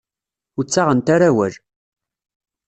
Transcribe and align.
Ur 0.57 0.63
ttaɣent 0.65 1.13
ara 1.15 1.27
awal. 1.29 1.53